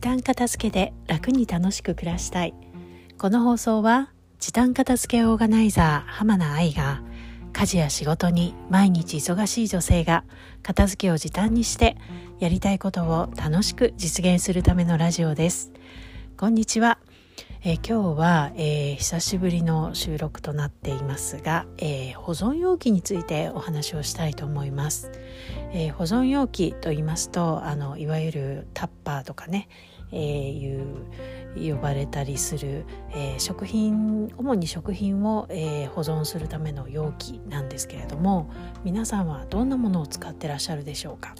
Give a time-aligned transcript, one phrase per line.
[0.00, 2.54] 時短片付けで楽に楽しく暮らしたい。
[3.18, 7.02] この放送は時短片付けオーガナイザー浜名愛が
[7.52, 10.24] 家事や仕事に毎日忙しい女性が
[10.62, 11.98] 片付けを時短にして
[12.38, 15.70] やりたいことを楽しく実現するためのラジオです。
[16.38, 16.98] こんにちは。
[17.62, 25.12] えー、今日は、えー、久しぶりの収録となっていますが、えー、保存容器についてお話をしたいと思います、
[25.74, 29.68] え保存容器と言いますとあのいわゆるタッパーとかね、
[30.10, 38.48] えいう呼ばれたりする、え食品主に食品を、え保存するための容器なんですけれども
[38.84, 41.34] 皆さんはどんなものを使ってらっしゃるでしょうか？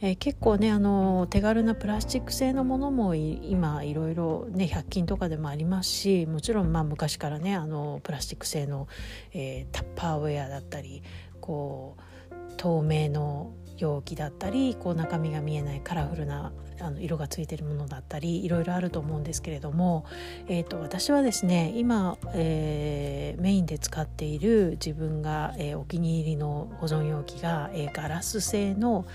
[0.00, 8.88] えー、結構ねあの手軽なプラスチック製のものも今いろいろね100均とかでもありますしもちろんまあ昔からねあのプラスチック製の、
[9.32, 11.02] えー、タッパーウェアだったり
[11.40, 20.04] こう透明の容器だったりこう中身が見えないカラフルなあの色がついてるものだったりいろいろあると思うんですけれども、
[20.46, 29.06] えーと、私はですね今、えー、メインで使っている自分が、えー、お気に入りの保存容器が、えー、ガラス製の、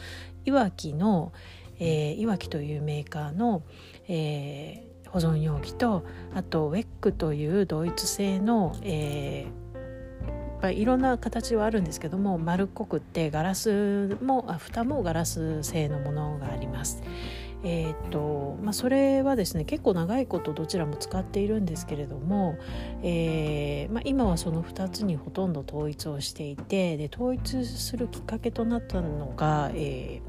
[0.45, 1.31] いわきの、
[1.79, 3.63] えー、いわきというメーカーの、
[4.07, 6.03] えー、保存容器と
[6.33, 17.01] あとウェックというドイツ製の、えー、いろんな形はあるんですけども丸っこくってガラスも蓋もガラス製のものがあります。
[17.63, 22.57] えーとまあ、それはですね結構長いことどちらも使っているんですけれども、
[23.03, 30.21] えーまあ、今はその2つにほとんど統一をしていてで統一するきっかけとなったのが、え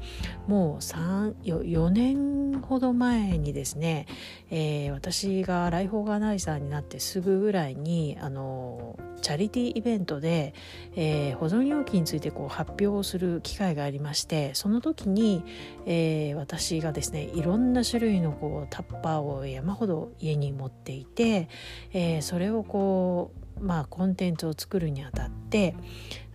[0.47, 4.07] ー、もう4年ほど前にですね、
[4.51, 10.53] えー、私がライフオーガナイザーになってすぐぐらいにあのチャリティーイベントで、
[10.95, 15.43] えー、保存容器についてこう発表をする機会がありましてその時に、
[15.85, 21.49] えー、私がですねいろんな種類のこうタッパーを山ほど家に持っていて、
[21.91, 25.75] えー、それをこうまあコンテンツを作るにあたって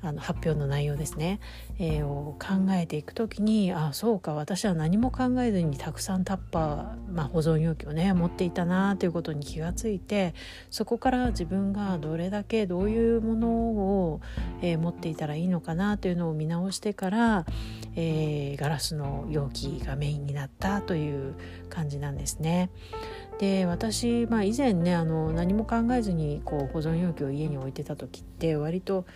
[0.00, 1.41] あの発表の内容ですね、
[1.78, 10.34] えー、を考えていく時にあそうか私は何も考えずにたくさんタッパー、まあ、保存容器をね持っていたなということに気がついて
[10.70, 14.20] そこから自分がどれだけどういうものを、
[14.62, 17.44] えー、持っていたらいいのかなというのを見直してから、
[17.97, 21.34] えー、ガラスの容器がメインになったという
[21.70, 22.70] 感じなんですね。
[23.38, 29.06] で私、まあ、以前ねあの何も考えずにこう保存容器を家に置いてた時って割と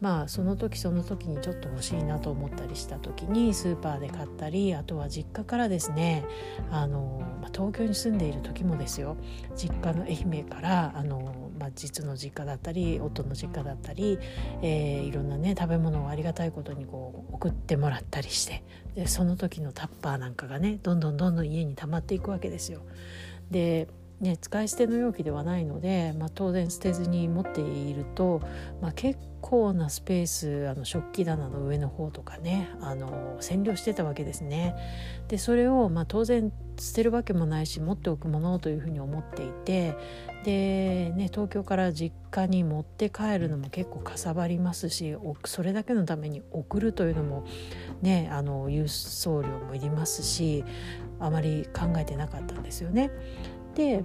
[0.00, 6.24] まあその時その時にちょっと欲しいなと思ったりした時にスーパーで買ったりあとは実家からですね
[6.70, 9.16] あの、まあ、東京に住んでいる時もですよ
[9.56, 14.18] 実家の愛媛からあの、まあ、実の実家だったり夫の実家だったり、
[14.62, 18.62] えー、いろんなね食べ物をありがたいことにこう送ってもらったりして
[18.94, 22.82] でその時のタッパーなんかがねどんどんどんどん家に溜まっていくわけですよ。
[23.50, 23.88] で
[24.20, 28.40] ね、使い捨ての容器ではないので、まあ、当然捨てずに持っていると、
[28.82, 34.74] まあ、結構なスペースあの食器棚の上の方とかねあの占領してたわけですね。
[35.28, 39.96] でそれを、まあ、当然捨てるわけもないし持っておくものというふうに思っていて
[40.44, 47.44] で、ね、東京から実家に持って帰るのも結構かさばりますしそれだけのために送るというのも、
[48.00, 50.64] ね、あの郵送料もいりますし
[51.20, 53.10] あまり考えてなかったんですよね。
[53.78, 54.04] で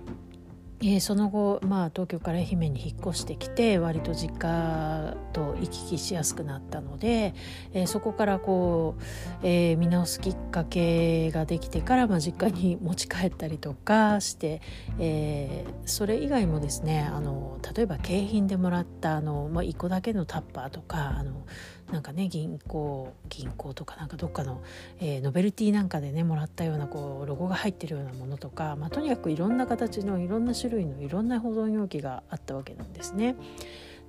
[0.81, 7.34] えー、その後、まあ、東京から愛媛に引っ越してきて割と実家と行き来しやすくなったので、
[7.73, 9.03] えー、そこからこう、
[9.44, 14.61] えー、見直すきっかけができてから、まあ、実家に持ち帰ったりとかして、
[15.00, 21.45] えそれ以外もですねあの例えば景品でもらったあの、まあ、1個だけのタッパーとかあの
[21.91, 24.63] なんかね銀行銀行とかなんかどっかの、
[25.00, 33.35] え、ノベルティなんかでねもらったようなこうロゴが入ってるようなものとか、まあ、とにかくいろんな形のいろんな種種類のいろんな保存容器があったわけなんですね。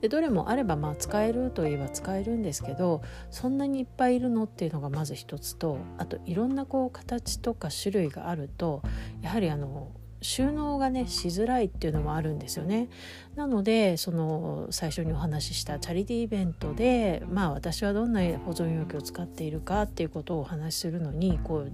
[0.01, 3.01] でどれもあればまあ使えるといえば使えるんですけど
[3.31, 8.83] そんなにいっぱいいるのっていうのがまず一つとあといろんなこう形とか種類があると
[9.23, 9.93] やはりあの
[10.25, 12.89] 収納がねしづらいっていうのもあるんですよね。
[13.37, 21.73] なのでその最初にお話ししたチャリティーイベントでまあ私はどんな保存容器を使っているかっていうことをお話しするのにこう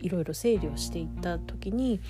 [0.00, 2.00] いろいろ整理をしていった時に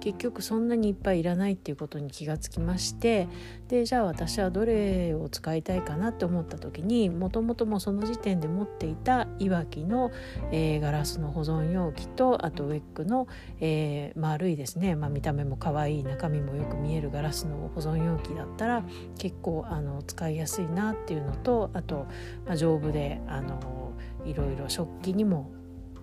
[0.00, 3.28] 結局そんなにいっぱいいらないっていうことに気がつきまして
[3.68, 10.10] でじゃあ私はどれを使いたいかなって思った時にもともともその時点で持っていたいわきの、
[10.52, 13.28] えー、ガラスの保存容器とあとウェックの、
[13.60, 18.84] えー、丸いですね、まあ、見た目も可愛い中身もよく見えるガラスの保存容器だったら
[19.18, 22.06] 結構あの使いやすいなっていうのとあと、
[22.46, 23.92] まあ、丈夫であの
[24.24, 25.50] いろいろ食器にも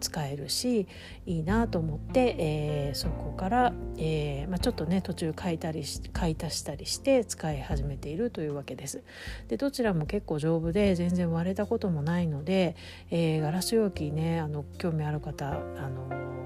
[0.06, 0.88] 使えるし
[1.26, 9.04] いいなと思って、えー、そこから、えー、まあ、ちょっとね途中買いたり買い足したりして使い始めているというわけです。
[9.48, 12.76] でどちらも結構丈夫で全然割れたこともないので、
[13.10, 15.54] えガラス容器ねあの興味ある方あ
[15.90, 16.46] の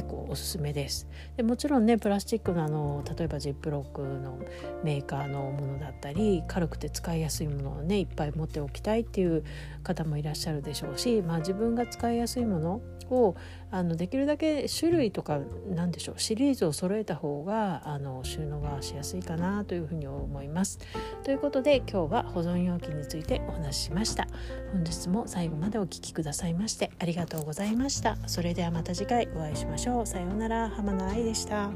[0.00, 1.06] 結構おすすめです
[1.36, 4.38] でもちろんねプラスチックのあの例えばジップロックの
[4.82, 9.44] メーカーのものだったり軽くて使いやすいものをねいっぱい持っておきたいっていう
[9.82, 12.80] 方もいらっしゃるでしょうし、まあ、自分が使いやすいもの
[13.10, 13.34] を
[13.70, 20.78] あのできるだけ種類とか何でしょうシリーズを揃えた方があの収納がしやすいかなというふうに思います。
[21.22, 24.26] ということで今日は保存容器についてお話ししました。
[24.72, 28.16] 本日も最後までお聴きくださいましてありがとうございました。
[28.26, 29.89] それではまた次回お会いしましょう。
[30.06, 31.70] さようなら浜野愛でした。